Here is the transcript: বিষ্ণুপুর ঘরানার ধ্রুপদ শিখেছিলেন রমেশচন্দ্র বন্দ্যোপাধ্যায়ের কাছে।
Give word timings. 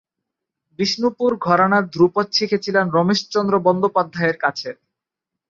বিষ্ণুপুর 0.79 1.31
ঘরানার 1.45 1.83
ধ্রুপদ 1.93 2.27
শিখেছিলেন 2.31 2.85
রমেশচন্দ্র 2.89 3.53
বন্দ্যোপাধ্যায়ের 3.65 4.37
কাছে। 4.43 4.69